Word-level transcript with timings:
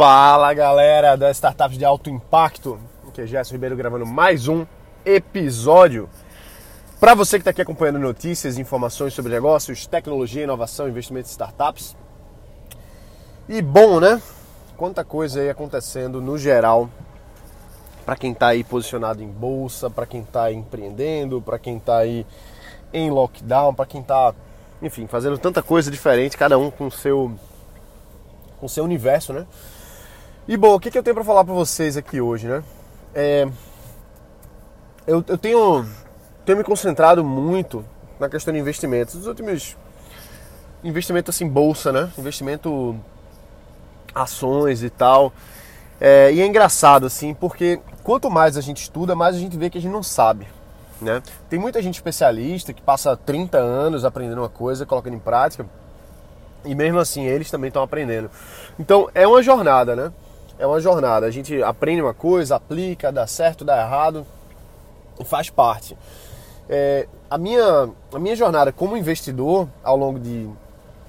Fala 0.00 0.54
galera 0.54 1.14
das 1.14 1.36
startups 1.36 1.76
de 1.76 1.84
alto 1.84 2.08
impacto, 2.08 2.80
aqui 3.06 3.20
é 3.20 3.26
Gerson 3.26 3.52
Ribeiro 3.52 3.76
gravando 3.76 4.06
mais 4.06 4.48
um 4.48 4.64
episódio. 5.04 6.08
Para 6.98 7.14
você 7.14 7.36
que 7.36 7.42
está 7.42 7.50
aqui 7.50 7.60
acompanhando 7.60 7.98
notícias, 7.98 8.56
informações 8.56 9.12
sobre 9.12 9.30
negócios, 9.30 9.86
tecnologia, 9.86 10.44
inovação, 10.44 10.88
investimento 10.88 11.28
em 11.28 11.32
startups. 11.32 11.94
E 13.46 13.60
bom, 13.60 14.00
né? 14.00 14.22
Quanta 14.74 15.04
coisa 15.04 15.42
aí 15.42 15.50
acontecendo 15.50 16.18
no 16.22 16.38
geral 16.38 16.88
para 18.06 18.16
quem 18.16 18.32
está 18.32 18.46
aí 18.46 18.64
posicionado 18.64 19.22
em 19.22 19.28
bolsa, 19.28 19.90
para 19.90 20.06
quem 20.06 20.22
está 20.22 20.50
empreendendo, 20.50 21.42
para 21.42 21.58
quem 21.58 21.76
está 21.76 21.98
aí 21.98 22.26
em 22.90 23.10
lockdown, 23.10 23.74
para 23.74 23.84
quem 23.84 24.00
está, 24.00 24.34
enfim, 24.80 25.06
fazendo 25.06 25.36
tanta 25.36 25.62
coisa 25.62 25.90
diferente, 25.90 26.38
cada 26.38 26.56
um 26.56 26.70
com 26.70 26.90
seu 26.90 27.32
com 28.58 28.66
seu 28.66 28.82
universo, 28.82 29.34
né? 29.34 29.46
E 30.50 30.56
bom, 30.56 30.74
o 30.74 30.80
que, 30.80 30.90
que 30.90 30.98
eu 30.98 31.02
tenho 31.04 31.14
para 31.14 31.22
falar 31.22 31.44
para 31.44 31.54
vocês 31.54 31.96
aqui 31.96 32.20
hoje, 32.20 32.48
né? 32.48 32.64
É, 33.14 33.48
eu, 35.06 35.24
eu 35.28 35.38
tenho, 35.38 35.86
tenho 36.44 36.58
me 36.58 36.64
concentrado 36.64 37.22
muito 37.22 37.84
na 38.18 38.28
questão 38.28 38.52
de 38.52 38.58
investimentos. 38.58 39.14
Os 39.14 39.28
últimos 39.28 39.76
investimento 40.82 41.30
assim 41.30 41.46
bolsa, 41.46 41.92
né? 41.92 42.10
Investimento 42.18 42.98
ações 44.12 44.82
e 44.82 44.90
tal. 44.90 45.32
É, 46.00 46.32
e 46.32 46.40
é 46.40 46.46
engraçado 46.46 47.06
assim, 47.06 47.32
porque 47.32 47.78
quanto 48.02 48.28
mais 48.28 48.56
a 48.56 48.60
gente 48.60 48.82
estuda, 48.82 49.14
mais 49.14 49.36
a 49.36 49.38
gente 49.38 49.56
vê 49.56 49.70
que 49.70 49.78
a 49.78 49.80
gente 49.80 49.92
não 49.92 50.02
sabe. 50.02 50.48
Né? 51.00 51.22
Tem 51.48 51.60
muita 51.60 51.80
gente 51.80 51.94
especialista 51.94 52.72
que 52.72 52.82
passa 52.82 53.16
30 53.16 53.56
anos 53.56 54.04
aprendendo 54.04 54.38
uma 54.38 54.48
coisa, 54.48 54.84
colocando 54.84 55.14
em 55.14 55.20
prática, 55.20 55.64
e 56.64 56.74
mesmo 56.74 56.98
assim 56.98 57.24
eles 57.24 57.48
também 57.52 57.68
estão 57.68 57.84
aprendendo. 57.84 58.28
Então 58.80 59.08
é 59.14 59.28
uma 59.28 59.44
jornada, 59.44 59.94
né? 59.94 60.12
É 60.60 60.66
uma 60.66 60.78
jornada. 60.78 61.26
A 61.26 61.30
gente 61.30 61.60
aprende 61.62 62.02
uma 62.02 62.12
coisa, 62.12 62.56
aplica, 62.56 63.10
dá 63.10 63.26
certo, 63.26 63.64
dá 63.64 63.80
errado, 63.80 64.26
faz 65.24 65.48
parte. 65.48 65.96
É, 66.68 67.08
a, 67.30 67.38
minha, 67.38 67.88
a 68.12 68.18
minha 68.18 68.36
jornada 68.36 68.70
como 68.70 68.96
investidor, 68.96 69.66
ao 69.82 69.96
longo 69.96 70.20
de, 70.20 70.48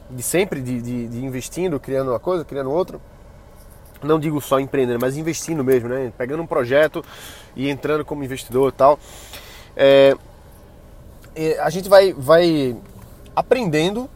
de 0.09 0.23
sempre 0.23 0.61
de, 0.61 0.81
de, 0.81 1.07
de 1.07 1.25
investindo, 1.25 1.79
criando 1.79 2.11
uma 2.11 2.19
coisa, 2.19 2.45
criando 2.45 2.71
outra, 2.71 2.99
não 4.01 4.19
digo 4.19 4.39
só 4.39 4.57
empreendendo, 4.59 4.99
mas 5.01 5.17
investindo 5.17 5.63
mesmo, 5.63 5.89
né? 5.89 6.11
Pegando 6.17 6.41
um 6.41 6.47
projeto 6.47 7.03
e 7.55 7.69
entrando 7.69 8.05
como 8.05 8.23
investidor 8.23 8.69
e 8.69 8.75
tal. 8.75 8.97
É, 9.75 10.15
a 11.59 11.69
gente 11.69 11.89
vai, 11.89 12.13
vai 12.13 12.75
aprendendo 13.35 14.09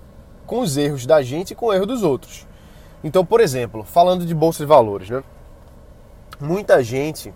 com 0.47 0.61
os 0.61 0.77
erros 0.77 1.05
da 1.05 1.21
gente 1.21 1.51
e 1.51 1.55
com 1.55 1.67
o 1.67 1.73
erro 1.73 1.85
dos 1.85 2.03
outros. 2.03 2.47
Então, 3.05 3.23
por 3.23 3.39
exemplo, 3.39 3.83
falando 3.83 4.25
de 4.25 4.33
bolsa 4.33 4.63
de 4.63 4.65
valores, 4.65 5.11
né? 5.11 5.23
Muita 6.39 6.83
gente 6.83 7.31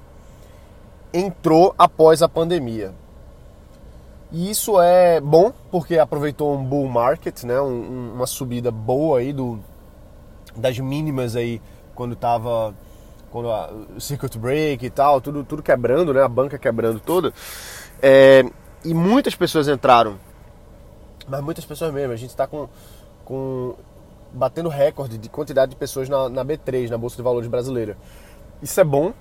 entrou 1.14 1.76
após 1.78 2.24
a 2.24 2.28
pandemia. 2.28 2.92
E 4.32 4.50
isso 4.50 4.82
é 4.82 5.22
bom 5.22 5.54
porque 5.70 6.00
aproveitou 6.00 6.56
um 6.56 6.64
bull 6.64 6.90
market, 6.90 7.44
né? 7.44 7.62
Um, 7.62 8.14
uma 8.16 8.26
subida 8.26 8.72
boa 8.72 9.20
aí 9.20 9.32
do, 9.32 9.60
das 10.56 10.80
mínimas 10.80 11.36
aí 11.36 11.62
quando 11.94 12.16
tava 12.16 12.74
quando 13.30 13.52
a, 13.52 13.72
o 13.96 14.02
circuit 14.02 14.40
break 14.40 14.84
e 14.84 14.90
tal, 14.90 15.22
tudo, 15.22 15.44
tudo 15.44 15.62
quebrando, 15.62 16.12
né? 16.12 16.24
A 16.24 16.28
banca 16.28 16.58
quebrando 16.58 17.00
toda. 17.00 17.32
É, 18.02 18.44
e 18.84 18.92
muitas 18.92 19.36
pessoas 19.36 19.68
entraram, 19.68 20.18
mas 21.28 21.42
muitas 21.42 21.64
pessoas 21.64 21.94
mesmo. 21.94 22.12
A 22.12 22.18
gente 22.18 22.32
está 22.32 22.48
com, 22.48 22.68
com 23.24 23.76
batendo 24.34 24.70
recorde 24.70 25.18
de 25.18 25.30
quantidade 25.30 25.72
de 25.72 25.76
pessoas 25.76 26.08
na, 26.08 26.30
na 26.30 26.46
B3, 26.46 26.90
na 26.90 26.98
Bolsa 26.98 27.16
de 27.16 27.22
Valores 27.22 27.48
brasileira. 27.48 27.98
Isso 28.62 28.80
é 28.80 28.84
bom, 28.84 29.14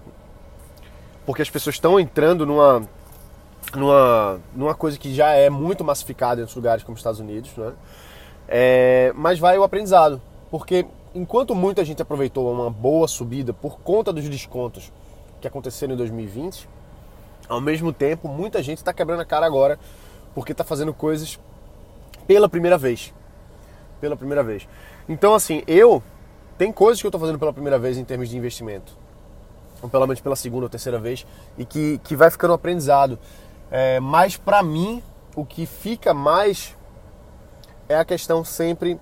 porque 1.24 1.42
as 1.42 1.50
pessoas 1.50 1.76
estão 1.76 1.98
entrando 1.98 2.44
numa, 2.44 2.82
numa, 3.74 4.40
numa 4.54 4.74
coisa 4.74 4.98
que 4.98 5.14
já 5.14 5.32
é 5.32 5.50
muito 5.50 5.84
massificada 5.84 6.40
em 6.40 6.42
outros 6.42 6.56
lugares 6.56 6.82
como 6.82 6.94
os 6.94 7.00
Estados 7.00 7.20
Unidos, 7.20 7.56
né? 7.56 7.72
É, 8.48 9.12
mas 9.14 9.38
vai 9.38 9.58
o 9.58 9.62
aprendizado, 9.62 10.20
porque 10.50 10.86
enquanto 11.14 11.54
muita 11.54 11.84
gente 11.84 12.00
aproveitou 12.00 12.50
uma 12.50 12.70
boa 12.70 13.06
subida 13.06 13.52
por 13.52 13.78
conta 13.80 14.12
dos 14.12 14.26
descontos 14.28 14.90
que 15.40 15.46
aconteceram 15.46 15.94
em 15.94 15.96
2020, 15.96 16.68
ao 17.48 17.60
mesmo 17.60 17.92
tempo 17.92 18.26
muita 18.28 18.62
gente 18.62 18.78
está 18.78 18.92
quebrando 18.92 19.20
a 19.20 19.24
cara 19.24 19.46
agora 19.46 19.78
porque 20.34 20.52
está 20.52 20.64
fazendo 20.64 20.94
coisas 20.94 21.38
pela 22.26 22.48
primeira 22.48 22.78
vez. 22.78 23.12
Pela 24.00 24.16
primeira 24.16 24.42
vez. 24.42 24.68
Então, 25.08 25.34
assim, 25.34 25.62
eu. 25.66 26.02
Tem 26.58 26.72
coisas 26.72 27.00
que 27.00 27.06
eu 27.06 27.08
estou 27.08 27.20
fazendo 27.20 27.38
pela 27.38 27.52
primeira 27.52 27.78
vez 27.78 27.96
em 27.96 28.04
termos 28.04 28.28
de 28.28 28.36
investimento. 28.36 28.92
Ou 29.80 29.88
pelo 29.88 30.06
menos 30.06 30.20
pela 30.20 30.36
segunda 30.36 30.66
ou 30.66 30.68
terceira 30.68 30.98
vez. 30.98 31.24
E 31.56 31.64
que, 31.64 31.98
que 32.04 32.14
vai 32.14 32.30
ficando 32.30 32.52
aprendizado. 32.52 33.18
É, 33.70 34.00
mas 34.00 34.36
para 34.36 34.62
mim, 34.62 35.02
o 35.36 35.44
que 35.44 35.66
fica 35.66 36.12
mais 36.12 36.76
é 37.88 37.96
a 37.96 38.04
questão 38.04 38.44
sempre 38.44 39.00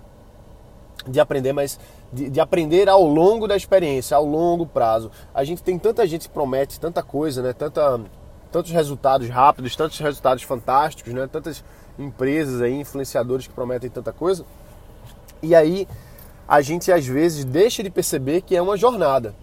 de 1.06 1.18
aprender, 1.18 1.52
mas 1.52 1.78
de, 2.12 2.28
de, 2.28 2.40
aprender 2.40 2.88
ao 2.88 3.04
longo 3.04 3.48
da 3.48 3.56
experiência, 3.56 4.16
ao 4.16 4.24
longo 4.24 4.66
prazo. 4.66 5.10
A 5.34 5.44
gente 5.44 5.62
tem 5.62 5.78
tanta 5.78 6.06
gente 6.06 6.28
que 6.28 6.34
promete 6.34 6.78
tanta 6.78 7.02
coisa, 7.02 7.42
né? 7.42 7.52
Tanta, 7.52 8.00
tantos 8.52 8.70
resultados 8.70 9.28
rápidos, 9.28 9.74
tantos 9.74 9.98
resultados 9.98 10.42
fantásticos, 10.42 11.12
né? 11.14 11.26
Tantas 11.26 11.64
empresas 11.98 12.60
aí, 12.60 12.78
influenciadores 12.80 13.46
que 13.46 13.52
prometem 13.52 13.88
tanta 13.88 14.12
coisa 14.12 14.44
e 15.46 15.54
aí 15.54 15.88
a 16.48 16.60
gente 16.60 16.90
às 16.92 17.06
vezes 17.06 17.44
deixa 17.44 17.82
de 17.82 17.90
perceber 17.90 18.40
que 18.42 18.56
é 18.56 18.62
uma 18.62 18.76
jornada. 18.76 19.34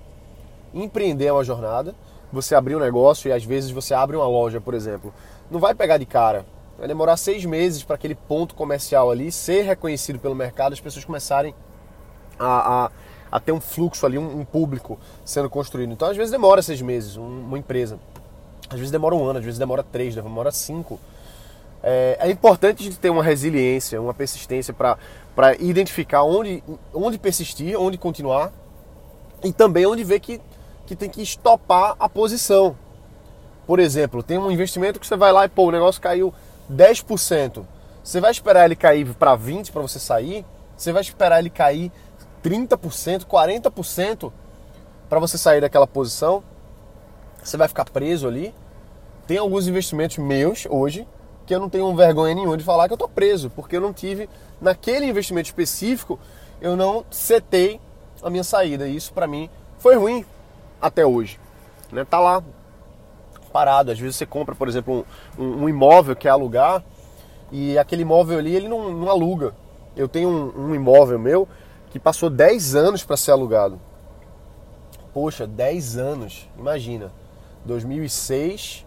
Empreender 0.74 1.26
é 1.26 1.34
uma 1.34 1.44
jornada. 1.44 1.96
Você 2.32 2.56
abrir 2.56 2.76
um 2.76 2.80
negócio 2.80 3.30
e 3.30 3.32
às 3.32 3.44
vezes 3.44 3.72
você 3.72 3.94
abre 3.94 4.18
uma 4.18 4.28
loja, 4.28 4.60
por 4.60 4.74
exemplo. 4.74 5.14
Não 5.50 5.60
vai 5.60 5.74
pegar 5.74 5.98
de 5.98 6.06
cara. 6.06 6.46
Vai 6.78 6.88
demorar 6.88 7.16
seis 7.18 7.46
meses 7.46 7.84
para 7.84 7.96
aquele 7.96 8.16
ponto 8.16 8.56
comercial 8.56 9.12
ali 9.12 9.32
ser 9.32 9.62
reconhecido 9.62 10.20
pelo 10.20 10.34
mercado, 10.34 10.74
as 10.74 10.80
pessoas 10.80 11.06
começarem 11.06 11.54
a, 12.40 12.86
a, 12.86 12.92
a 13.32 13.40
ter 13.40 13.52
um 13.52 13.62
fluxo 13.62 14.06
ali, 14.06 14.18
um, 14.18 14.40
um, 14.40 14.46
público 14.46 14.98
sendo 15.24 15.50
construído. 15.50 15.94
Então 15.94 16.10
às 16.10 16.18
vezes 16.18 16.32
demora 16.32 16.62
seis 16.62 16.82
meses, 16.82 17.16
uma 17.16 17.58
empresa. 17.58 18.00
Às 18.70 18.80
vezes 18.80 18.92
demora 18.92 19.14
um 19.14 19.24
ano, 19.24 19.40
às 19.40 19.46
vezes 19.46 19.60
demora 19.60 19.84
três, 19.84 20.16
demora 20.16 20.52
cinco. 20.52 21.00
É, 21.84 22.18
é 22.22 22.32
importante 22.32 22.82
a 22.82 22.86
gente 22.86 22.98
ter 22.98 23.10
uma 23.10 23.22
resiliência, 23.22 24.02
uma 24.02 24.14
persistência 24.14 24.74
para 24.74 24.98
identificar 25.60 26.24
onde, 26.24 26.64
onde 26.94 27.18
persistir, 27.18 27.78
onde 27.78 27.98
continuar 27.98 28.54
e 29.44 29.52
também 29.52 29.86
onde 29.86 30.02
ver 30.02 30.22
que, 30.22 30.40
que 30.86 30.96
tem 30.96 31.10
que 31.10 31.22
estopar 31.22 31.96
a 32.00 32.08
posição. 32.08 32.78
Por 33.68 33.80
exemplo, 33.80 34.24
tem 34.24 34.38
um 34.38 34.50
investimento 34.50 34.98
que 34.98 35.06
você 35.06 35.18
vai 35.18 35.34
lá 35.34 35.44
e 35.44 35.50
pô, 35.50 35.66
o 35.66 35.72
negócio 35.72 36.02
caiu 36.02 36.34
10%. 36.72 37.66
Você 38.02 38.22
vai 38.22 38.32
esperar 38.32 38.66
ele 38.66 38.76
cair 38.76 39.14
para 39.16 39.38
20% 39.38 39.72
para 39.72 39.82
você 39.82 40.00
sair? 40.00 40.46
Você 40.78 40.94
vai 40.94 41.02
esperar 41.02 41.40
ele 41.40 41.50
cair 41.50 41.92
30%, 42.42 43.26
40% 43.26 44.32
para 45.10 45.20
você 45.20 45.38
sair 45.38 45.60
daquela 45.60 45.88
posição? 45.88 46.44
Você 47.44 47.58
vai 47.58 47.68
ficar 47.68 47.86
preso 47.86 48.26
ali? 48.26 48.54
Tem 49.28 49.38
alguns 49.38 49.68
investimentos 49.68 50.18
meus 50.18 50.66
hoje 50.70 51.06
que 51.46 51.54
eu 51.54 51.60
não 51.60 51.70
tenho 51.70 51.94
vergonha 51.96 52.34
nenhuma 52.34 52.58
de 52.58 52.64
falar 52.64 52.88
que 52.88 52.94
eu 52.94 52.96
estou 52.96 53.10
preso, 53.10 53.50
porque 53.50 53.76
eu 53.76 53.82
não 53.82 53.94
tive, 53.94 54.30
naquele 54.62 55.06
investimento 55.06 55.48
específico, 55.48 56.20
eu 56.62 56.76
não 56.76 57.06
setei 57.12 57.80
a 58.22 58.30
minha 58.30 58.44
saída. 58.44 58.88
E 58.88 58.96
isso 58.96 59.14
para 59.14 59.28
mim 59.28 59.50
foi 59.78 59.96
ruim 59.96 60.26
até 60.82 61.06
hoje. 61.06 61.40
Né? 61.92 62.06
Tá 62.06 62.20
lá 62.20 62.42
parado. 63.52 63.92
Às 63.92 64.00
vezes 64.00 64.16
você 64.16 64.26
compra, 64.26 64.56
por 64.56 64.68
exemplo, 64.68 65.06
um, 65.38 65.64
um, 65.64 65.70
imóvel 65.70 66.16
que 66.16 66.28
é 66.28 66.32
alugar 66.32 66.84
e 67.52 67.78
aquele 67.78 68.02
imóvel 68.02 68.40
ali 68.40 68.56
ele 68.56 68.68
não, 68.68 68.92
não 68.92 69.10
aluga. 69.10 69.54
Eu 69.96 70.08
tenho 70.08 70.30
um, 70.30 70.70
um, 70.70 70.76
imóvel 70.76 71.20
meu 71.20 71.48
que 71.92 72.00
passou 72.00 72.30
10 72.30 72.76
anos 72.76 73.04
para 73.04 73.16
ser 73.16 73.32
alugado. 73.32 73.80
Poxa, 75.14 75.46
10 75.46 75.98
anos, 75.98 76.50
imagina. 76.58 77.12
2006 77.66 78.86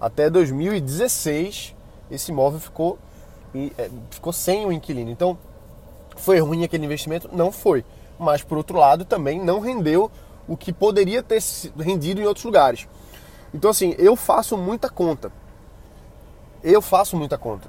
até 0.00 0.28
2016 0.28 1.76
esse 2.12 2.30
imóvel 2.30 2.60
ficou, 2.60 2.98
é, 3.54 3.90
ficou 4.10 4.32
sem 4.32 4.66
o 4.66 4.72
inquilino. 4.72 5.10
Então, 5.10 5.36
foi 6.16 6.38
ruim 6.40 6.62
aquele 6.62 6.84
investimento? 6.84 7.28
Não 7.32 7.50
foi. 7.50 7.84
Mas, 8.18 8.42
por 8.42 8.58
outro 8.58 8.78
lado, 8.78 9.04
também 9.04 9.42
não 9.42 9.60
rendeu 9.60 10.10
o 10.46 10.56
que 10.56 10.72
poderia 10.72 11.22
ter 11.22 11.40
rendido 11.78 12.20
em 12.20 12.24
outros 12.24 12.44
lugares. 12.44 12.86
Então, 13.54 13.70
assim, 13.70 13.94
eu 13.98 14.14
faço 14.14 14.56
muita 14.56 14.88
conta. 14.88 15.32
Eu 16.62 16.80
faço 16.80 17.16
muita 17.16 17.36
conta. 17.38 17.68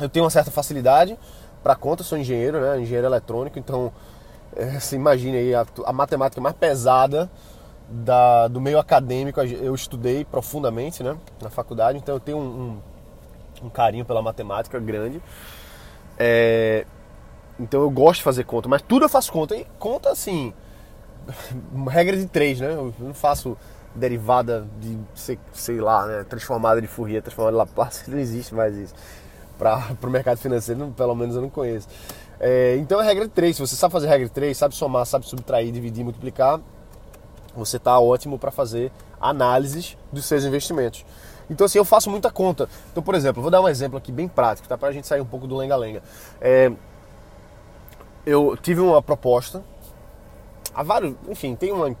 Eu 0.00 0.08
tenho 0.08 0.24
uma 0.24 0.30
certa 0.30 0.50
facilidade 0.50 1.18
para 1.62 1.74
conta, 1.74 2.04
sou 2.04 2.16
engenheiro, 2.16 2.60
né? 2.60 2.80
Engenheiro 2.80 3.06
eletrônico, 3.06 3.58
então 3.58 3.92
é, 4.54 4.78
você 4.78 4.94
imagine 4.96 5.36
aí 5.36 5.54
a, 5.54 5.66
a 5.84 5.92
matemática 5.92 6.40
mais 6.40 6.54
pesada 6.54 7.28
da, 7.88 8.46
do 8.48 8.60
meio 8.60 8.78
acadêmico. 8.78 9.40
Eu 9.40 9.74
estudei 9.74 10.24
profundamente, 10.24 11.02
né? 11.02 11.16
Na 11.42 11.50
faculdade, 11.50 11.98
então 11.98 12.14
eu 12.14 12.20
tenho 12.20 12.38
um, 12.38 12.40
um 12.42 12.80
um 13.62 13.70
carinho 13.70 14.04
pela 14.04 14.22
matemática 14.22 14.78
grande. 14.78 15.22
É, 16.18 16.84
então 17.58 17.80
eu 17.80 17.90
gosto 17.90 18.18
de 18.18 18.24
fazer 18.24 18.44
conta, 18.44 18.68
mas 18.68 18.82
tudo 18.82 19.04
eu 19.04 19.08
faço 19.08 19.32
conta. 19.32 19.56
E 19.56 19.66
conta 19.78 20.10
assim, 20.10 20.52
regra 21.88 22.16
de 22.16 22.26
três, 22.26 22.60
né? 22.60 22.72
Eu 22.72 22.94
não 22.98 23.14
faço 23.14 23.56
derivada 23.94 24.66
de, 24.80 24.98
sei, 25.14 25.38
sei 25.52 25.80
lá, 25.80 26.06
né? 26.06 26.24
transformada 26.24 26.80
de 26.80 26.86
Fourier, 26.86 27.22
transformada 27.22 27.52
de 27.52 27.58
Laplace, 27.58 28.08
não 28.10 28.18
existe 28.18 28.54
mais 28.54 28.76
isso. 28.76 28.94
Para 29.58 29.82
o 30.02 30.06
mercado 30.08 30.38
financeiro, 30.38 30.92
pelo 30.96 31.14
menos 31.14 31.34
eu 31.34 31.42
não 31.42 31.50
conheço. 31.50 31.88
É, 32.40 32.76
então 32.76 33.00
é 33.00 33.04
regra 33.04 33.26
de 33.26 33.32
três. 33.32 33.56
Se 33.56 33.60
você 33.60 33.74
sabe 33.74 33.92
fazer 33.92 34.06
regra 34.06 34.26
de 34.26 34.32
três, 34.32 34.56
sabe 34.56 34.74
somar, 34.74 35.04
sabe 35.06 35.26
subtrair, 35.26 35.72
dividir, 35.72 36.04
multiplicar, 36.04 36.60
você 37.54 37.76
está 37.76 37.98
ótimo 37.98 38.38
para 38.38 38.50
fazer 38.50 38.92
análises 39.20 39.96
dos 40.12 40.24
seus 40.24 40.44
investimentos. 40.44 41.04
Então, 41.50 41.64
assim, 41.64 41.78
eu 41.78 41.84
faço 41.84 42.10
muita 42.10 42.30
conta. 42.30 42.68
Então, 42.90 43.02
por 43.02 43.14
exemplo, 43.14 43.42
vou 43.42 43.50
dar 43.50 43.60
um 43.60 43.68
exemplo 43.68 43.96
aqui 43.96 44.12
bem 44.12 44.28
prático, 44.28 44.68
tá? 44.68 44.76
Para 44.76 44.88
a 44.88 44.92
gente 44.92 45.06
sair 45.06 45.20
um 45.20 45.26
pouco 45.26 45.46
do 45.46 45.56
lenga-lenga. 45.56 46.02
É, 46.40 46.70
eu 48.26 48.56
tive 48.60 48.80
uma 48.80 49.00
proposta, 49.00 49.62
há 50.74 50.82
vários, 50.82 51.14
enfim, 51.28 51.56
tem 51.56 51.72
uma, 51.72 51.96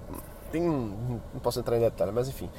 tem, 0.52 0.62
não 0.62 1.40
posso 1.42 1.58
entrar 1.58 1.76
em 1.76 1.80
detalhe, 1.80 2.12
mas 2.12 2.28
enfim. 2.28 2.50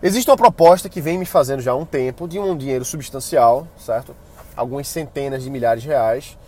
Existe 0.00 0.30
uma 0.30 0.36
proposta 0.36 0.88
que 0.88 1.00
vem 1.00 1.18
me 1.18 1.26
fazendo 1.26 1.60
já 1.60 1.72
há 1.72 1.74
um 1.74 1.84
tempo 1.84 2.28
de 2.28 2.38
um 2.38 2.56
dinheiro 2.56 2.84
substancial, 2.84 3.66
certo? 3.76 4.14
Algumas 4.54 4.86
centenas 4.86 5.42
de 5.42 5.50
milhares 5.50 5.82
de 5.82 5.88
reais, 5.88 6.38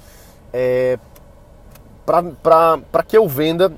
é, 0.52 0.98
para 2.06 3.02
que 3.02 3.16
eu 3.16 3.28
venda 3.28 3.72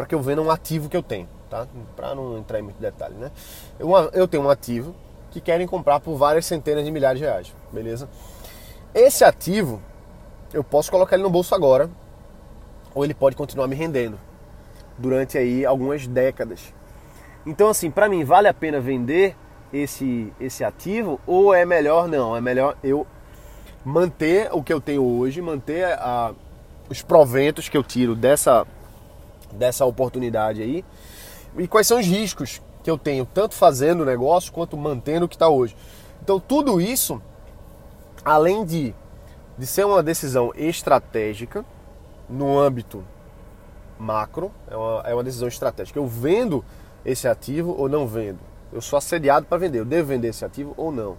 para 0.00 0.06
que 0.06 0.14
eu 0.14 0.22
venda 0.22 0.40
um 0.40 0.50
ativo 0.50 0.88
que 0.88 0.96
eu 0.96 1.02
tenho 1.02 1.28
tá? 1.50 1.66
Para 1.94 2.14
não 2.14 2.38
entrar 2.38 2.58
em 2.60 2.62
muito 2.62 2.80
detalhe, 2.80 3.16
né? 3.16 3.30
Eu, 3.78 3.90
eu 4.12 4.26
tenho 4.26 4.44
um 4.44 4.48
ativo 4.48 4.94
que 5.30 5.40
querem 5.40 5.66
comprar 5.66 6.00
por 6.00 6.16
várias 6.16 6.46
centenas 6.46 6.84
de 6.84 6.90
milhares 6.90 7.18
de 7.18 7.24
reais, 7.24 7.52
beleza? 7.70 8.08
Esse 8.94 9.24
ativo, 9.24 9.82
eu 10.54 10.64
posso 10.64 10.90
colocar 10.90 11.16
ele 11.16 11.22
no 11.24 11.30
bolso 11.30 11.54
agora, 11.54 11.90
ou 12.94 13.04
ele 13.04 13.12
pode 13.12 13.36
continuar 13.36 13.66
me 13.66 13.76
rendendo 13.76 14.18
durante 14.96 15.36
aí 15.36 15.66
algumas 15.66 16.06
décadas. 16.06 16.72
Então, 17.44 17.68
assim, 17.68 17.90
para 17.90 18.08
mim, 18.08 18.24
vale 18.24 18.48
a 18.48 18.54
pena 18.54 18.80
vender 18.80 19.36
esse, 19.72 20.32
esse 20.40 20.64
ativo 20.64 21.20
ou 21.26 21.52
é 21.52 21.64
melhor 21.64 22.08
não? 22.08 22.36
É 22.36 22.40
melhor 22.40 22.76
eu 22.82 23.06
manter 23.84 24.48
o 24.52 24.62
que 24.62 24.72
eu 24.72 24.80
tenho 24.80 25.02
hoje, 25.02 25.40
manter 25.40 25.84
a, 25.84 26.32
os 26.88 27.02
proventos 27.02 27.68
que 27.68 27.76
eu 27.76 27.82
tiro 27.82 28.14
dessa, 28.14 28.66
dessa 29.52 29.84
oportunidade 29.84 30.62
aí 30.62 30.84
e 31.56 31.66
quais 31.66 31.86
são 31.86 31.98
os 31.98 32.06
riscos 32.06 32.60
que 32.82 32.90
eu 32.90 32.96
tenho, 32.96 33.26
tanto 33.26 33.54
fazendo 33.54 34.02
o 34.02 34.04
negócio 34.04 34.52
quanto 34.52 34.76
mantendo 34.76 35.26
o 35.26 35.28
que 35.28 35.34
está 35.34 35.48
hoje. 35.48 35.76
Então, 36.22 36.38
tudo 36.40 36.80
isso, 36.80 37.20
além 38.24 38.64
de, 38.64 38.94
de 39.58 39.66
ser 39.66 39.84
uma 39.84 40.02
decisão 40.02 40.52
estratégica, 40.54 41.64
no 42.28 42.58
âmbito 42.58 43.04
macro, 43.98 44.52
é 44.70 44.76
uma, 44.76 45.02
é 45.06 45.14
uma 45.14 45.24
decisão 45.24 45.48
estratégica. 45.48 45.98
Eu 45.98 46.06
vendo 46.06 46.64
esse 47.04 47.26
ativo 47.26 47.74
ou 47.76 47.88
não 47.88 48.06
vendo? 48.06 48.38
Eu 48.72 48.80
sou 48.80 48.96
assediado 48.96 49.46
para 49.46 49.58
vender, 49.58 49.80
eu 49.80 49.84
devo 49.84 50.08
vender 50.08 50.28
esse 50.28 50.44
ativo 50.44 50.72
ou 50.76 50.92
não? 50.92 51.16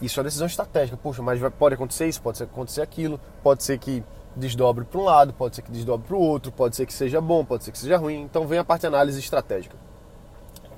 Isso 0.00 0.18
é 0.18 0.20
uma 0.20 0.24
decisão 0.24 0.46
estratégica. 0.46 0.96
Poxa, 0.96 1.22
mas 1.22 1.40
pode 1.58 1.74
acontecer 1.74 2.06
isso, 2.06 2.22
pode 2.22 2.42
acontecer 2.42 2.80
aquilo, 2.80 3.20
pode 3.42 3.62
ser 3.62 3.78
que 3.78 4.02
desdobre 4.36 4.84
para 4.84 5.00
um 5.00 5.04
lado, 5.04 5.32
pode 5.32 5.56
ser 5.56 5.62
que 5.62 5.70
desdobre 5.70 6.06
para 6.06 6.16
o 6.16 6.20
outro, 6.20 6.52
pode 6.52 6.76
ser 6.76 6.86
que 6.86 6.92
seja 6.92 7.20
bom, 7.20 7.44
pode 7.44 7.64
ser 7.64 7.72
que 7.72 7.78
seja 7.78 7.96
ruim. 7.96 8.22
Então 8.22 8.46
vem 8.46 8.58
a 8.58 8.64
parte 8.64 8.82
de 8.82 8.86
análise 8.86 9.18
estratégica. 9.18 9.76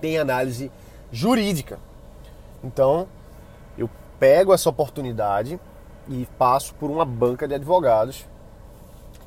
Tem 0.00 0.18
análise 0.18 0.70
jurídica. 1.12 1.78
Então 2.62 3.06
eu 3.76 3.88
pego 4.18 4.52
essa 4.52 4.68
oportunidade 4.68 5.58
e 6.08 6.26
passo 6.38 6.74
por 6.74 6.90
uma 6.90 7.04
banca 7.04 7.46
de 7.46 7.54
advogados 7.54 8.26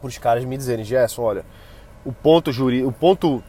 para 0.04 0.10
os 0.10 0.18
caras 0.18 0.44
me 0.44 0.58
dizerem, 0.58 0.84
Gerson, 0.84 1.22
olha, 1.22 1.46
o 2.04 2.12
ponto 2.12 2.52
jurídico, 2.52 2.90
o 2.90 2.92
ponto 2.92 3.42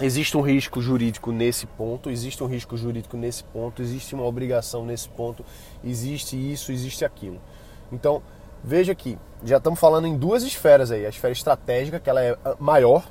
existe 0.00 0.36
um 0.36 0.40
risco 0.40 0.80
jurídico 0.80 1.32
nesse 1.32 1.66
ponto, 1.66 2.10
existe 2.10 2.44
um 2.44 2.46
risco 2.46 2.76
jurídico 2.76 3.16
nesse 3.16 3.42
ponto, 3.42 3.82
existe 3.82 4.14
uma 4.14 4.24
obrigação 4.24 4.86
nesse 4.86 5.08
ponto, 5.08 5.44
existe 5.82 6.36
isso, 6.36 6.70
existe 6.70 7.04
aquilo. 7.04 7.40
Então, 7.90 8.22
Veja 8.64 8.94
que 8.94 9.18
já 9.44 9.58
estamos 9.58 9.78
falando 9.78 10.06
em 10.06 10.16
duas 10.16 10.42
esferas 10.42 10.90
aí. 10.90 11.04
A 11.04 11.10
esfera 11.10 11.32
estratégica, 11.32 12.00
que 12.00 12.08
ela 12.08 12.22
é 12.22 12.36
maior, 12.58 13.04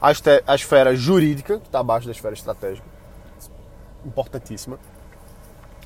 a 0.00 0.54
esfera 0.54 0.96
jurídica, 0.96 1.60
que 1.60 1.66
está 1.66 1.78
abaixo 1.78 2.06
da 2.06 2.12
esfera 2.12 2.34
estratégica, 2.34 2.86
importantíssima. 4.04 4.80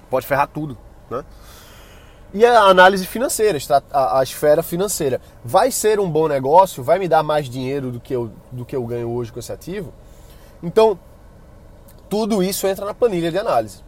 Pode 0.08 0.26
ferrar 0.26 0.48
tudo, 0.48 0.78
né? 1.10 1.22
E 2.32 2.44
a 2.44 2.62
análise 2.62 3.06
financeira, 3.06 3.58
a, 3.92 4.22
esfera 4.22 4.62
financeira. 4.62 5.20
Vai 5.44 5.70
ser 5.70 6.00
um 6.00 6.10
bom 6.10 6.26
negócio? 6.26 6.82
Vai 6.82 6.98
me 6.98 7.06
dar 7.06 7.22
mais 7.22 7.48
dinheiro 7.48 7.92
do 7.92 8.00
que 8.00 8.12
eu, 8.12 8.32
do 8.50 8.64
que 8.64 8.74
eu 8.74 8.84
ganho 8.86 9.10
hoje 9.10 9.30
com 9.30 9.38
esse 9.38 9.52
ativo? 9.52 9.92
Então, 10.62 10.98
tudo 12.08 12.42
isso 12.42 12.66
entra 12.66 12.84
na 12.84 12.94
planilha 12.94 13.30
de 13.30 13.38
análise. 13.38 13.84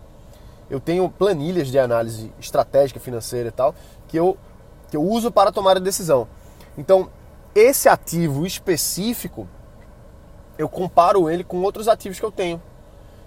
Eu 0.71 0.79
tenho 0.79 1.09
planilhas 1.09 1.69
de 1.69 1.79
análise 1.79 2.31
estratégica, 2.39 3.01
financeira 3.01 3.49
e 3.49 3.53
tal, 3.53 3.75
que 4.07 4.17
eu 4.17 4.37
que 4.91 4.97
eu 4.97 5.03
uso 5.03 5.31
para 5.31 5.53
tomar 5.53 5.77
a 5.77 5.81
decisão. 5.81 6.29
Então, 6.77 7.09
esse 7.55 7.89
ativo 7.89 8.47
específico, 8.47 9.49
eu 10.59 10.69
comparo 10.69 11.31
ele 11.31 11.43
com 11.43 11.63
outros 11.63 11.89
ativos 11.89 12.19
que 12.19 12.25
eu 12.25 12.31
tenho. 12.31 12.61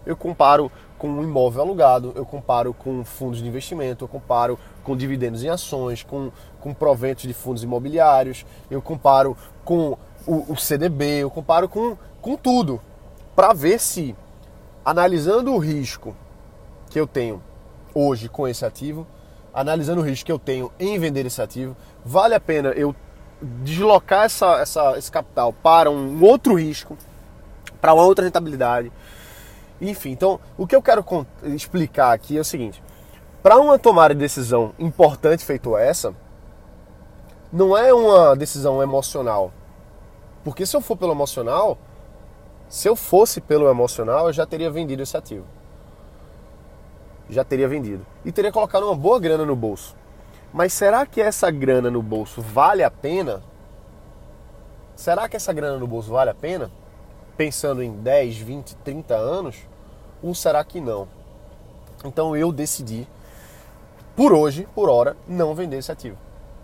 Eu 0.06 0.16
comparo 0.16 0.72
com 0.98 1.10
um 1.10 1.24
imóvel 1.24 1.62
alugado, 1.62 2.12
eu 2.16 2.26
comparo 2.26 2.74
com 2.74 3.04
fundos 3.06 3.40
de 3.40 3.48
investimento, 3.48 4.04
eu 4.04 4.08
comparo 4.08 4.60
com 4.84 4.96
dividendos 4.96 5.44
em 5.44 5.50
ações, 5.50 6.04
com, 6.04 6.32
com 6.60 6.74
proventos 6.74 7.24
de 7.24 7.34
fundos 7.34 7.64
imobiliários, 7.64 8.46
eu 8.70 8.82
comparo 8.82 9.36
com 9.64 9.98
o, 10.28 10.52
o 10.52 10.58
CDB, 10.58 11.20
eu 11.20 11.32
comparo 11.32 11.70
com, 11.70 11.98
com 12.22 12.36
tudo, 12.36 12.82
para 13.36 13.54
ver 13.54 13.80
se, 13.80 14.16
analisando 14.84 15.54
o 15.54 15.58
risco 15.58 16.14
que 16.90 17.00
eu 17.00 17.08
tenho 17.08 17.42
hoje 17.94 18.28
com 18.28 18.48
esse 18.48 18.66
ativo, 18.66 19.08
analisando 19.54 20.02
o 20.02 20.04
risco 20.04 20.26
que 20.26 20.32
eu 20.32 20.40
tenho 20.40 20.72
em 20.80 20.98
vender 21.00 21.26
esse 21.26 21.42
ativo, 21.42 21.76
vale 22.04 22.36
a 22.36 22.40
pena 22.40 22.70
eu 22.70 22.96
deslocar 23.42 24.26
essa, 24.26 24.60
essa, 24.60 24.98
esse 24.98 25.12
capital 25.12 25.54
para 25.54 25.90
um 25.90 26.24
outro 26.24 26.56
risco, 26.56 26.98
para 27.80 27.94
uma 27.94 28.04
outra 28.04 28.26
rentabilidade. 28.26 28.92
Enfim, 29.82 30.12
então 30.12 30.40
o 30.58 30.68
que 30.68 30.76
eu 30.76 30.82
quero 30.82 31.06
explicar 31.44 32.12
aqui 32.14 32.38
é 32.38 32.42
o 32.42 32.46
seguinte: 32.46 32.84
para 33.42 33.58
uma 33.58 33.80
tomada 33.80 34.14
de 34.14 34.20
decisão 34.20 34.74
importante 34.78 35.46
feito 35.46 35.78
essa, 35.78 36.14
não 37.52 37.78
é 37.78 37.94
uma 37.94 38.36
decisão 38.36 38.82
emocional. 38.84 39.54
Porque 40.44 40.66
se 40.66 40.76
eu 40.76 40.82
for 40.82 40.96
pelo 40.96 41.12
emocional, 41.12 41.78
se 42.68 42.88
eu 42.88 42.96
fosse 42.96 43.42
pelo 43.42 43.70
emocional, 43.70 44.28
eu 44.28 44.34
já 44.34 44.46
teria 44.46 44.72
vendido 44.72 45.04
esse 45.04 45.16
ativo 45.16 45.46
já 47.30 47.44
teria 47.44 47.68
vendido. 47.68 48.06
E 48.26 48.32
teria 48.32 48.52
colocado 48.52 48.84
uma 48.84 48.96
boa 48.96 49.20
grana 49.20 49.46
no 49.46 49.56
bolso. 49.56 49.96
Mas 50.52 50.74
será 50.74 51.06
que 51.06 51.22
essa 51.22 51.52
grana 51.52 51.92
no 51.92 52.02
bolso 52.02 52.42
vale 52.42 52.84
a 52.84 52.90
pena? 52.90 53.42
Será 54.96 55.30
que 55.30 55.38
essa 55.38 55.54
grana 55.54 55.78
no 55.78 55.88
bolso 55.88 56.12
vale 56.12 56.32
a 56.32 56.36
pena? 56.36 56.72
Pensando 57.38 57.84
em 57.84 57.92
10, 57.92 58.38
20, 58.38 58.76
30 58.78 59.16
anos? 59.16 59.58
Ou 60.22 60.34
será 60.34 60.64
que 60.64 60.82
não? 60.82 61.08
Então 62.04 62.36
eu 62.36 62.52
decidi, 62.52 63.08
por 64.16 64.34
hoje, 64.34 64.68
por 64.74 64.90
hora, 64.90 65.16
não 65.28 65.54
vender 65.54 65.78
esse 65.78 65.92
ativo. 65.92 66.18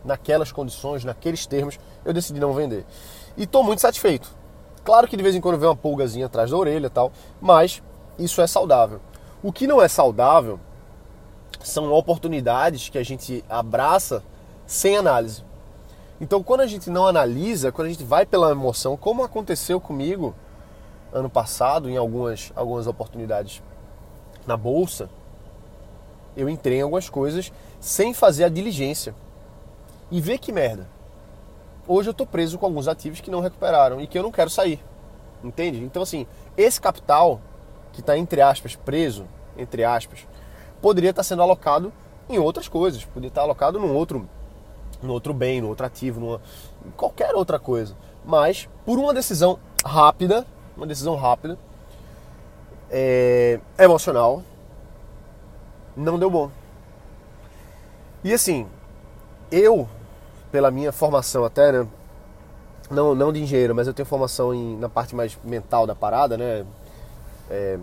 Naquelas 0.04 0.52
condições, 0.52 1.04
naqueles 1.04 1.46
termos, 1.46 1.80
eu 2.04 2.14
decidi 2.14 2.40
não 2.40 2.54
vender. 2.54 2.86
E 3.38 3.44
estou 3.44 3.64
muito 3.64 3.82
satisfeito. 3.82 4.30
Claro 4.84 5.08
que 5.08 5.18
de 5.18 5.24
vez 5.24 5.36
em 5.36 5.42
quando 5.42 5.58
vem 5.58 5.68
uma 5.68 5.76
pulgazinha 5.76 6.26
atrás 6.26 6.52
da 6.52 6.58
orelha 6.58 6.90
tal, 6.90 7.12
mas 7.42 7.82
isso 8.20 8.42
é 8.42 8.48
saudável. 8.48 9.00
O 9.46 9.54
que 9.54 9.68
não 9.68 9.80
é 9.80 9.88
saudável 9.88 10.60
são 11.62 11.94
oportunidades 11.94 12.90
que 12.90 12.98
a 12.98 13.04
gente 13.04 13.46
abraça 13.48 14.24
sem 14.66 14.98
análise. 14.98 15.44
Então, 16.20 16.42
quando 16.42 16.62
a 16.62 16.66
gente 16.66 16.90
não 16.90 17.06
analisa, 17.06 17.72
quando 17.72 17.86
a 17.86 17.92
gente 17.92 18.04
vai 18.04 18.26
pela 18.26 18.50
emoção, 18.50 18.98
como 18.98 19.24
aconteceu 19.24 19.80
comigo 19.80 20.34
ano 21.14 21.30
passado 21.30 21.88
em 21.88 21.96
algumas, 21.96 22.52
algumas 22.56 22.88
oportunidades 22.88 23.62
na 24.48 24.58
bolsa, 24.58 25.12
eu 26.36 26.50
entrei 26.50 26.80
em 26.80 26.82
algumas 26.82 27.08
coisas 27.08 27.54
sem 27.80 28.16
fazer 28.16 28.46
a 28.46 28.50
diligência. 28.50 29.14
E 30.10 30.20
vê 30.20 30.40
que 30.40 30.52
merda. 30.52 30.90
Hoje 31.88 32.10
eu 32.10 32.16
tô 32.16 32.26
preso 32.26 32.58
com 32.58 32.66
alguns 32.66 32.88
ativos 32.88 33.22
que 33.22 33.30
não 33.30 33.42
recuperaram 33.42 34.02
e 34.02 34.08
que 34.08 34.18
eu 34.18 34.24
não 34.24 34.32
quero 34.32 34.50
sair. 34.50 34.84
Entende? 35.44 35.84
Então, 35.84 36.02
assim, 36.02 36.26
esse 36.58 36.82
capital 36.82 37.40
que 37.94 38.00
está, 38.00 38.18
entre 38.18 38.42
aspas, 38.42 38.76
preso, 38.76 39.28
entre 39.58 39.84
aspas, 39.84 40.28
poderia 40.82 41.10
estar 41.10 41.24
sendo 41.24 41.42
alocado 41.42 41.92
em 42.30 42.38
outras 42.38 42.68
coisas, 42.68 43.04
poderia 43.06 43.30
estar 43.30 43.42
alocado 43.42 43.80
num 43.80 43.94
outro, 43.94 44.28
num 45.02 45.12
outro 45.12 45.34
bem, 45.34 45.62
num 45.62 45.70
outro 45.70 45.86
ativo, 45.86 46.20
numa, 46.20 46.42
em 46.86 46.92
qualquer 46.92 47.34
outra 47.36 47.60
coisa. 47.60 47.96
Mas 48.24 48.68
por 48.86 48.98
uma 48.98 49.14
decisão 49.14 49.60
rápida, 49.84 50.46
uma 50.76 50.88
decisão 50.88 51.16
rápida, 51.16 51.58
é, 52.90 53.60
emocional, 53.78 54.42
não 55.96 56.20
deu 56.20 56.30
bom. 56.30 56.50
E 58.24 58.34
assim, 58.34 58.68
eu, 59.52 59.88
pela 60.52 60.72
minha 60.72 60.92
formação 60.92 61.46
até, 61.46 61.72
né, 61.72 61.88
não, 62.90 63.16
não 63.16 63.32
de 63.32 63.42
engenheiro, 63.42 63.74
mas 63.74 63.88
eu 63.88 63.94
tenho 63.94 64.06
formação 64.06 64.54
em, 64.54 64.78
na 64.78 64.90
parte 64.90 65.16
mais 65.16 65.38
mental 65.44 65.88
da 65.88 65.96
parada, 65.96 66.38
né? 66.38 66.66
É, 67.50 67.80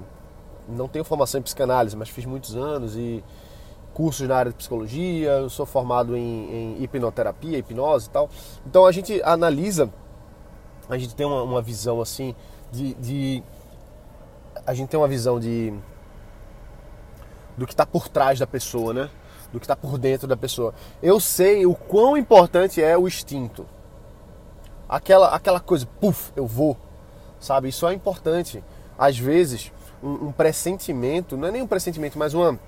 não 0.68 0.88
tenho 0.88 1.04
formação 1.04 1.40
em 1.40 1.42
psicanálise, 1.42 1.96
mas 1.96 2.08
fiz 2.08 2.24
muitos 2.24 2.56
anos 2.56 2.96
e 2.96 3.22
cursos 3.92 4.26
na 4.26 4.36
área 4.36 4.50
de 4.50 4.56
psicologia, 4.56 5.30
eu 5.32 5.50
sou 5.50 5.66
formado 5.66 6.16
em, 6.16 6.76
em 6.78 6.82
hipnoterapia, 6.82 7.58
hipnose 7.58 8.06
e 8.06 8.10
tal. 8.10 8.28
Então 8.66 8.86
a 8.86 8.92
gente 8.92 9.22
analisa, 9.22 9.90
a 10.88 10.96
gente 10.96 11.14
tem 11.14 11.26
uma, 11.26 11.42
uma 11.42 11.62
visão 11.62 12.00
assim 12.00 12.34
de, 12.72 12.94
de, 12.94 13.42
A 14.66 14.72
gente 14.72 14.88
tem 14.88 14.98
uma 14.98 15.08
visão 15.08 15.38
de. 15.38 15.72
do 17.56 17.66
que 17.66 17.74
está 17.74 17.84
por 17.84 18.08
trás 18.08 18.38
da 18.38 18.46
pessoa, 18.46 18.94
né? 18.94 19.10
Do 19.52 19.60
que 19.60 19.64
está 19.64 19.76
por 19.76 19.98
dentro 19.98 20.26
da 20.26 20.36
pessoa. 20.36 20.74
Eu 21.02 21.20
sei 21.20 21.66
o 21.66 21.74
quão 21.74 22.16
importante 22.16 22.82
é 22.82 22.96
o 22.96 23.06
instinto. 23.06 23.66
Aquela, 24.88 25.28
aquela 25.28 25.60
coisa, 25.60 25.86
puf, 26.00 26.32
eu 26.34 26.46
vou. 26.46 26.76
Sabe? 27.38 27.68
Isso 27.68 27.86
é 27.86 27.92
importante. 27.92 28.64
Às 28.98 29.18
vezes, 29.18 29.70
um, 30.02 30.26
um 30.26 30.32
pressentimento, 30.32 31.36
não 31.36 31.48
é 31.48 31.50
nem 31.50 31.62
um 31.62 31.66
pressentimento, 31.66 32.18
mas 32.18 32.34
uma 32.34 32.58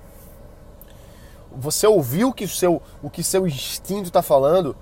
você 1.57 1.87
ouviu 1.87 2.29
o 2.29 2.33
que 2.33 2.47
seu, 2.47 2.81
o 3.01 3.09
que 3.09 3.23
seu 3.23 3.47
instinto 3.47 4.07
está 4.07 4.21
falando, 4.21 4.75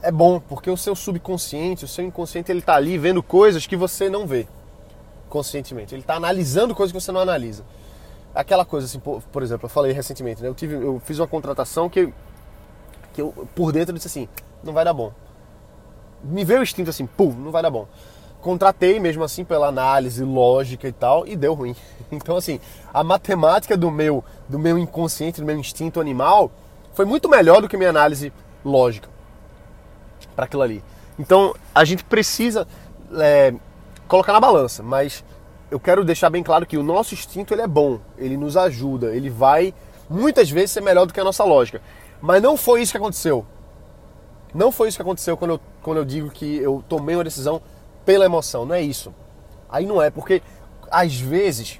é 0.00 0.10
bom, 0.10 0.40
porque 0.40 0.70
o 0.70 0.76
seu 0.76 0.94
subconsciente, 0.96 1.84
o 1.84 1.88
seu 1.88 2.04
inconsciente, 2.04 2.50
ele 2.50 2.60
está 2.60 2.76
ali 2.76 2.96
vendo 2.96 3.22
coisas 3.22 3.66
que 3.66 3.76
você 3.76 4.08
não 4.08 4.26
vê 4.26 4.46
conscientemente. 5.28 5.94
Ele 5.94 6.00
está 6.00 6.14
analisando 6.14 6.74
coisas 6.74 6.92
que 6.92 7.00
você 7.00 7.12
não 7.12 7.20
analisa. 7.20 7.62
Aquela 8.34 8.64
coisa 8.64 8.86
assim, 8.86 8.98
por, 8.98 9.22
por 9.24 9.42
exemplo, 9.42 9.66
eu 9.66 9.68
falei 9.68 9.92
recentemente, 9.92 10.42
né? 10.42 10.48
eu, 10.48 10.54
tive, 10.54 10.74
eu 10.74 11.00
fiz 11.04 11.18
uma 11.18 11.26
contratação 11.26 11.90
que, 11.90 12.12
que 13.12 13.20
eu, 13.20 13.46
por 13.54 13.72
dentro, 13.72 13.90
eu 13.90 13.96
disse 13.96 14.06
assim, 14.06 14.28
não 14.62 14.72
vai 14.72 14.84
dar 14.84 14.94
bom. 14.94 15.12
Me 16.24 16.44
veio 16.44 16.60
o 16.60 16.62
instinto 16.62 16.88
assim, 16.88 17.06
pum, 17.06 17.32
não 17.32 17.50
vai 17.50 17.62
dar 17.62 17.70
bom 17.70 17.86
contratei 18.40 19.00
mesmo 19.00 19.24
assim 19.24 19.44
pela 19.44 19.68
análise 19.68 20.22
lógica 20.22 20.88
e 20.88 20.92
tal 20.92 21.26
e 21.26 21.36
deu 21.36 21.54
ruim. 21.54 21.74
Então 22.10 22.38
assim, 22.38 22.58
a 22.92 23.04
matemática 23.04 23.76
do 23.76 23.90
meu 23.90 24.24
do 24.48 24.58
meu 24.58 24.78
inconsciente, 24.78 25.42
do 25.42 25.46
meu 25.46 25.58
instinto 25.58 26.00
animal 26.00 26.50
foi 26.94 27.04
muito 27.04 27.28
melhor 27.28 27.60
do 27.60 27.68
que 27.68 27.76
minha 27.76 27.90
análise 27.90 28.32
lógica 28.64 29.10
para 30.34 30.46
aquilo 30.46 30.62
ali. 30.62 30.82
Então 31.18 31.54
a 31.74 31.84
gente 31.84 32.02
precisa 32.02 32.66
é, 33.18 33.52
colocar 34.06 34.32
na 34.32 34.40
balança, 34.40 34.82
mas 34.82 35.22
eu 35.70 35.78
quero 35.78 36.04
deixar 36.04 36.30
bem 36.30 36.42
claro 36.42 36.64
que 36.64 36.78
o 36.78 36.82
nosso 36.82 37.12
instinto 37.12 37.52
ele 37.52 37.62
é 37.62 37.66
bom, 37.66 38.00
ele 38.16 38.36
nos 38.36 38.56
ajuda, 38.56 39.14
ele 39.14 39.28
vai 39.28 39.74
muitas 40.08 40.50
vezes 40.50 40.70
ser 40.70 40.80
melhor 40.80 41.06
do 41.06 41.12
que 41.12 41.20
a 41.20 41.24
nossa 41.24 41.44
lógica. 41.44 41.82
Mas 42.20 42.42
não 42.42 42.56
foi 42.56 42.82
isso 42.82 42.92
que 42.92 42.98
aconteceu. 42.98 43.44
Não 44.54 44.72
foi 44.72 44.88
isso 44.88 44.96
que 44.96 45.02
aconteceu 45.02 45.36
quando 45.36 45.52
eu, 45.52 45.60
quando 45.82 45.98
eu 45.98 46.04
digo 46.04 46.30
que 46.30 46.56
eu 46.56 46.82
tomei 46.88 47.14
uma 47.14 47.24
decisão 47.24 47.60
pela 48.08 48.24
emoção, 48.24 48.64
não 48.64 48.74
é 48.74 48.80
isso. 48.80 49.14
Aí 49.68 49.84
não 49.84 50.00
é, 50.00 50.08
porque 50.08 50.40
às 50.90 51.20
vezes 51.20 51.78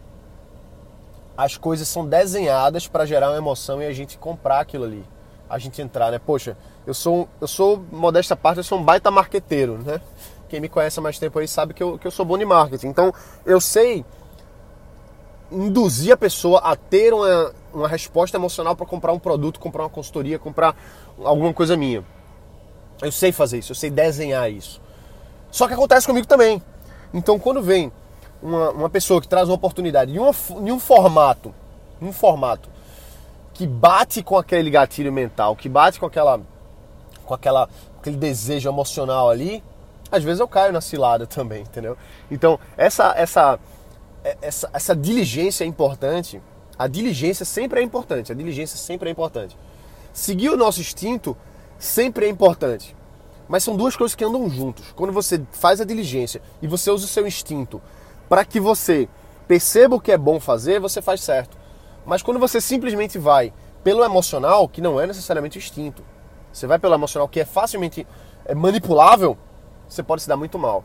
as 1.35 1.57
coisas 1.57 1.89
são 1.89 2.07
desenhadas 2.07 2.87
para 2.87 3.07
gerar 3.07 3.31
uma 3.31 3.39
emoção 3.39 3.81
e 3.81 3.87
a 3.87 3.95
gente 3.95 4.19
comprar 4.19 4.61
aquilo 4.61 4.85
ali. 4.85 5.03
A 5.49 5.59
gente 5.59 5.81
entrar, 5.81 6.11
né? 6.11 6.19
Poxa, 6.19 6.55
eu 6.87 6.93
sou, 6.93 7.27
eu 7.41 7.49
sou, 7.49 7.83
modesta 7.91 8.37
parte, 8.37 8.59
eu 8.59 8.63
sou 8.63 8.79
um 8.79 8.85
baita 8.85 9.11
marqueteiro, 9.11 9.79
né? 9.79 10.03
Quem 10.51 10.61
me 10.61 10.69
conhece 10.69 10.99
há 10.99 11.03
mais 11.03 11.19
tempo 11.19 11.39
aí 11.39 11.49
sabe 11.49 11.73
que 11.73 11.83
eu, 11.83 11.99
que 11.99 12.07
eu 12.07 12.11
sou 12.11 12.27
bom 12.27 12.37
de 12.37 12.45
marketing. 12.45 12.89
Então, 12.89 13.11
eu 13.47 13.59
sei 13.59 14.05
induzir 15.51 16.13
a 16.13 16.17
pessoa 16.17 16.59
a 16.59 16.77
ter 16.77 17.15
uma, 17.15 17.55
uma 17.73 17.89
resposta 17.89 18.37
emocional 18.37 18.77
para 18.77 18.85
comprar 18.85 19.15
um 19.15 19.19
produto, 19.19 19.59
comprar 19.59 19.85
uma 19.85 19.91
consultoria, 19.91 20.39
comprar 20.39 20.77
alguma 21.25 21.55
coisa 21.55 21.75
minha. 21.75 22.05
Eu 23.01 23.11
sei 23.11 23.33
fazer 23.33 23.61
isso, 23.61 23.73
eu 23.73 23.77
sei 23.77 23.89
desenhar 23.89 24.53
isso. 24.53 24.88
Só 25.51 25.67
que 25.67 25.75
acontece 25.75 26.07
comigo 26.07 26.27
também. 26.27 26.63
Então, 27.13 27.39
quando 27.39 27.63
vem 27.63 27.91
uma, 28.43 28.71
uma 28.71 28.91
pessoa 28.91 29.21
que 29.21 29.29
traz 29.29 29.49
uma 29.49 29.55
oportunidade 29.55 30.15
em, 30.15 30.19
uma, 30.19 30.35
em 30.61 30.73
um 30.73 30.79
formato, 30.79 31.55
um 32.01 32.13
formato 32.13 32.69
que 33.55 33.67
bate 33.67 34.23
com 34.23 34.37
aquele 34.37 34.71
gatilho 34.71 35.13
mental, 35.13 35.57
que 35.57 35.69
bate 35.69 35.99
com 35.99 36.07
aquela, 36.07 36.41
com 37.25 37.35
aquela, 37.35 37.69
aquele 37.99 38.17
desejo 38.17 38.69
emocional 38.69 39.29
ali, 39.29 39.65
às 40.13 40.23
vezes 40.23 40.41
eu 40.41 40.49
caio 40.49 40.73
na 40.73 40.81
cilada 40.81 41.27
também, 41.29 41.63
entendeu? 41.63 41.97
Então, 42.31 42.59
essa, 42.77 43.15
essa, 43.17 43.59
essa, 44.41 44.71
essa 44.73 44.97
diligência 44.97 45.65
é 45.65 45.67
importante. 45.67 46.41
A 46.79 46.87
diligência 46.87 47.45
sempre 47.45 47.81
é 47.81 47.83
importante. 47.83 48.31
A 48.31 48.35
diligência 48.35 48.79
sempre 48.79 49.09
é 49.09 49.13
importante. 49.13 49.57
Seguir 50.13 50.51
o 50.51 50.57
nosso 50.57 50.81
instinto 50.81 51.37
sempre 51.79 52.27
é 52.27 52.29
importante. 52.29 52.95
Mas 53.49 53.65
são 53.65 53.77
duas 53.77 53.97
coisas 53.97 54.15
que 54.15 54.25
andam 54.25 54.49
juntos. 54.51 54.93
Quando 54.93 55.13
você 55.13 55.43
faz 55.53 55.81
a 55.81 55.85
diligência 55.85 56.43
e 56.61 56.67
você 56.67 56.91
usa 56.91 57.07
o 57.07 57.09
seu 57.09 57.27
instinto 57.27 57.81
para 58.29 58.45
que 58.45 58.61
você 58.61 59.09
perceba 59.47 59.97
o 59.97 60.01
que 60.01 60.13
é 60.13 60.19
bom 60.19 60.39
fazer, 60.39 60.79
você 60.79 61.01
faz 61.01 61.23
certo. 61.23 61.57
Mas 62.05 62.23
quando 62.23 62.39
você 62.39 62.61
simplesmente 62.61 63.19
vai 63.19 63.53
pelo 63.83 64.05
emocional, 64.05 64.69
que 64.69 64.83
não 64.83 65.01
é 65.01 65.07
necessariamente 65.07 65.59
instinto, 65.59 66.03
você 66.53 66.67
vai 66.67 66.79
pelo 66.79 66.95
emocional 66.95 67.29
que 67.29 67.41
é 67.41 67.45
facilmente 67.45 68.07
é 68.45 68.55
manipulável, 68.55 69.37
você 69.89 70.03
pode 70.03 70.23
se 70.23 70.29
dar 70.29 70.37
muito 70.37 70.59
mal. 70.59 70.85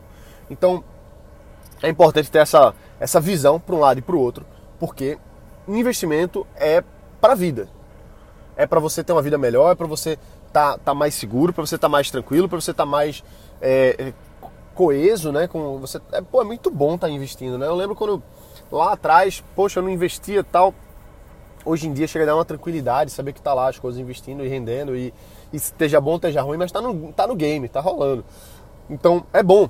Então, 0.50 0.82
é 1.82 1.88
importante 1.88 2.30
ter 2.30 2.38
essa, 2.38 2.74
essa 2.98 3.20
visão 3.20 3.58
para 3.58 3.74
um 3.74 3.80
lado 3.80 3.98
e 3.98 4.02
para 4.02 4.16
o 4.16 4.20
outro, 4.20 4.46
porque 4.78 5.18
investimento 5.66 6.46
é 6.56 6.82
para 7.20 7.32
a 7.32 7.36
vida. 7.36 7.68
É 8.56 8.66
para 8.66 8.80
você 8.80 9.02
ter 9.02 9.12
uma 9.12 9.22
vida 9.22 9.36
melhor, 9.36 9.72
é 9.72 9.74
para 9.74 9.86
você 9.86 10.18
tá, 10.54 10.78
tá 10.78 10.94
mais 10.94 11.14
seguro, 11.14 11.52
para 11.52 11.66
você 11.66 11.74
estar 11.74 11.88
tá 11.88 11.90
mais 11.90 12.08
tranquilo, 12.08 12.48
para 12.48 12.60
você 12.60 12.70
estar 12.70 12.84
tá 12.84 12.90
mais 12.90 13.24
é, 13.60 13.96
é, 13.98 14.12
coeso, 14.72 15.32
né? 15.32 15.48
Com 15.48 15.80
você, 15.80 16.00
é, 16.12 16.20
pô, 16.20 16.40
é 16.40 16.44
muito 16.44 16.70
bom 16.70 16.94
estar 16.94 17.08
tá 17.08 17.12
investindo, 17.12 17.58
né? 17.58 17.66
Eu 17.66 17.74
lembro 17.74 17.96
quando 17.96 18.22
lá 18.70 18.92
atrás, 18.92 19.42
poxa, 19.56 19.80
eu 19.80 19.82
não 19.82 19.90
investia 19.90 20.44
tal. 20.44 20.72
Hoje 21.64 21.88
em 21.88 21.92
dia 21.92 22.06
chega 22.06 22.24
a 22.24 22.28
dar 22.28 22.36
uma 22.36 22.44
tranquilidade, 22.44 23.10
saber 23.10 23.32
que 23.32 23.42
tá 23.42 23.52
lá 23.52 23.68
as 23.68 23.80
coisas 23.80 24.00
investindo 24.00 24.44
e 24.44 24.48
rendendo 24.48 24.94
e, 24.94 25.12
e 25.52 25.56
esteja 25.56 26.00
bom, 26.00 26.16
esteja 26.16 26.40
ruim, 26.40 26.56
mas 26.56 26.70
tá 26.70 26.80
no, 26.80 27.12
tá 27.12 27.26
no 27.26 27.34
game, 27.34 27.68
tá 27.68 27.80
rolando. 27.80 28.24
Então 28.88 29.26
é 29.32 29.42
bom, 29.42 29.68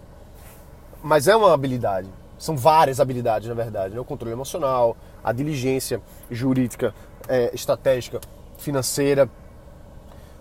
mas 1.03 1.29
é 1.29 1.35
uma 1.35 1.55
habilidade. 1.55 2.09
São 2.37 2.59
várias 2.59 3.01
habilidades, 3.01 3.49
na 3.49 3.55
verdade. 3.55 3.95
Né? 3.95 4.01
O 4.01 4.05
controle 4.05 4.35
emocional, 4.35 4.99
a 5.23 5.33
diligência 5.33 6.03
jurídica, 6.31 6.95
é, 7.27 7.55
estratégica, 7.55 8.21
financeira, 8.59 9.31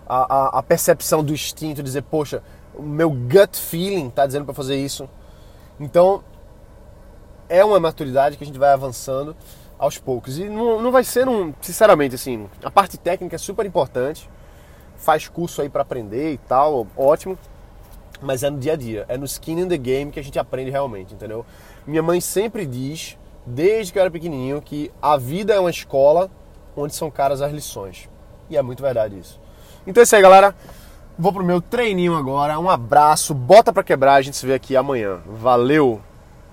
a, 0.06 0.34
a, 0.56 0.58
a 0.58 0.62
percepção 0.62 1.22
do 1.22 1.32
instinto, 1.32 1.82
dizer, 1.82 2.02
poxa, 2.02 2.42
o 2.74 2.82
meu 2.82 3.10
gut 3.10 3.58
feeling 3.58 4.08
está 4.08 4.26
dizendo 4.26 4.44
para 4.44 4.54
fazer 4.54 4.76
isso. 4.76 5.08
Então, 5.78 6.22
é 7.48 7.64
uma 7.64 7.78
maturidade 7.80 8.36
que 8.36 8.44
a 8.44 8.46
gente 8.46 8.58
vai 8.58 8.72
avançando 8.72 9.36
aos 9.78 9.98
poucos. 9.98 10.38
E 10.38 10.48
não, 10.48 10.80
não 10.80 10.90
vai 10.90 11.04
ser, 11.04 11.28
um, 11.28 11.52
sinceramente, 11.60 12.14
assim, 12.14 12.48
a 12.62 12.70
parte 12.70 12.98
técnica 12.98 13.36
é 13.36 13.38
super 13.38 13.66
importante. 13.66 14.28
Faz 14.96 15.28
curso 15.28 15.60
aí 15.60 15.68
para 15.68 15.82
aprender 15.82 16.32
e 16.32 16.38
tal, 16.38 16.86
ótimo. 16.96 17.38
Mas 18.22 18.42
é 18.42 18.50
no 18.50 18.58
dia 18.58 18.72
a 18.72 18.76
dia, 18.76 19.04
é 19.08 19.18
no 19.18 19.24
skin 19.24 19.60
in 19.60 19.68
the 19.68 19.76
game 19.76 20.10
que 20.10 20.18
a 20.20 20.22
gente 20.22 20.38
aprende 20.38 20.70
realmente, 20.70 21.12
entendeu? 21.12 21.44
Minha 21.86 22.02
mãe 22.02 22.20
sempre 22.20 22.64
diz, 22.64 23.18
desde 23.44 23.92
que 23.92 23.98
eu 23.98 24.00
era 24.00 24.10
pequenininho, 24.10 24.62
que 24.62 24.90
a 25.02 25.16
vida 25.16 25.52
é 25.52 25.60
uma 25.60 25.68
escola 25.68 26.30
onde 26.76 26.94
são 26.94 27.10
caras 27.10 27.42
as 27.42 27.52
lições. 27.52 28.08
E 28.48 28.56
é 28.56 28.62
muito 28.62 28.82
verdade 28.82 29.18
isso. 29.18 29.40
Então 29.86 30.00
é 30.00 30.04
isso 30.04 30.16
aí, 30.16 30.22
galera. 30.22 30.54
Vou 31.18 31.32
pro 31.32 31.44
meu 31.44 31.60
treininho 31.60 32.16
agora. 32.16 32.58
Um 32.58 32.68
abraço, 32.68 33.34
bota 33.34 33.72
pra 33.72 33.84
quebrar. 33.84 34.14
A 34.14 34.22
gente 34.22 34.36
se 34.36 34.46
vê 34.46 34.54
aqui 34.54 34.76
amanhã. 34.76 35.18
Valeu! 35.26 36.00